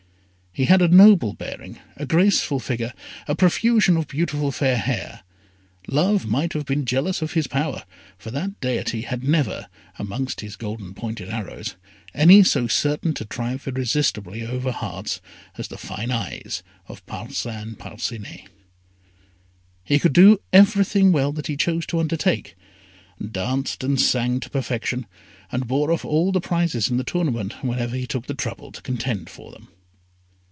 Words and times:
He 0.53 0.65
had 0.65 0.81
a 0.81 0.89
noble 0.89 1.31
bearing, 1.31 1.79
a 1.95 2.05
graceful 2.05 2.59
figure, 2.59 2.91
a 3.25 3.35
profusion 3.37 3.95
of 3.95 4.09
beautiful 4.09 4.51
fair 4.51 4.75
hair. 4.75 5.21
Love 5.87 6.25
might 6.27 6.51
have 6.51 6.65
been 6.65 6.83
jealous 6.83 7.21
of 7.21 7.31
his 7.31 7.47
power, 7.47 7.85
for 8.17 8.31
that 8.31 8.59
deity 8.59 9.03
had 9.03 9.23
never, 9.23 9.69
amongst 9.97 10.41
his 10.41 10.57
golden 10.57 10.93
pointed 10.93 11.29
arrows, 11.29 11.77
any 12.13 12.43
so 12.43 12.67
certain 12.67 13.13
to 13.13 13.23
triumph 13.23 13.65
irresistibly 13.65 14.45
over 14.45 14.73
hearts 14.73 15.21
as 15.57 15.69
the 15.69 15.77
fine 15.77 16.11
eyes 16.11 16.63
of 16.85 17.03
Parcin 17.05 17.77
Parcinet. 17.77 18.49
He 19.85 19.99
could 19.99 20.11
do 20.13 20.37
everything 20.51 21.13
well 21.13 21.31
that 21.31 21.47
he 21.47 21.55
chose 21.55 21.85
to 21.85 21.99
undertake 22.01 22.55
danced 23.31 23.85
and 23.85 23.97
sang 23.97 24.41
to 24.41 24.49
perfection, 24.49 25.05
and 25.49 25.65
bore 25.65 25.93
off 25.93 26.03
all 26.03 26.33
the 26.33 26.41
prizes 26.41 26.89
in 26.89 26.97
the 26.97 27.05
tournament 27.05 27.63
whenever 27.63 27.95
he 27.95 28.05
took 28.05 28.25
the 28.25 28.33
trouble 28.35 28.73
to 28.73 28.81
contend 28.81 29.29
for 29.29 29.49
them. 29.53 29.69